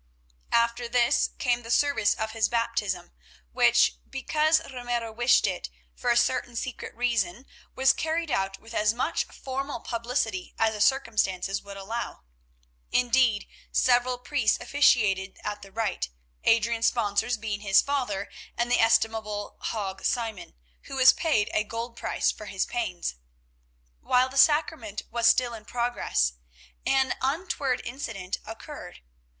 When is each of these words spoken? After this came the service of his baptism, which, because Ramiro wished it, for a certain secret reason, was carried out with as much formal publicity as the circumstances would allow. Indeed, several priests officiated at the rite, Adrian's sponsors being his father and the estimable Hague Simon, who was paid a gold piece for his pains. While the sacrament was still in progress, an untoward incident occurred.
After 0.55 0.87
this 0.87 1.29
came 1.37 1.61
the 1.61 1.69
service 1.69 2.15
of 2.15 2.31
his 2.31 2.49
baptism, 2.49 3.11
which, 3.51 3.97
because 4.09 4.59
Ramiro 4.73 5.11
wished 5.11 5.45
it, 5.45 5.69
for 5.93 6.09
a 6.09 6.17
certain 6.17 6.55
secret 6.55 6.95
reason, 6.95 7.45
was 7.75 7.93
carried 7.93 8.31
out 8.31 8.57
with 8.57 8.73
as 8.73 8.95
much 8.95 9.25
formal 9.25 9.79
publicity 9.79 10.55
as 10.57 10.73
the 10.73 10.81
circumstances 10.81 11.61
would 11.61 11.77
allow. 11.77 12.23
Indeed, 12.91 13.45
several 13.71 14.17
priests 14.17 14.57
officiated 14.59 15.37
at 15.43 15.61
the 15.61 15.71
rite, 15.71 16.09
Adrian's 16.45 16.87
sponsors 16.87 17.37
being 17.37 17.61
his 17.61 17.79
father 17.83 18.27
and 18.57 18.71
the 18.71 18.81
estimable 18.81 19.59
Hague 19.65 20.03
Simon, 20.03 20.55
who 20.85 20.95
was 20.95 21.13
paid 21.13 21.47
a 21.53 21.63
gold 21.63 21.95
piece 21.95 22.31
for 22.31 22.47
his 22.47 22.65
pains. 22.65 23.17
While 23.99 24.29
the 24.29 24.37
sacrament 24.39 25.03
was 25.11 25.27
still 25.27 25.53
in 25.53 25.63
progress, 25.65 26.33
an 26.87 27.13
untoward 27.21 27.83
incident 27.85 28.39
occurred. 28.47 29.01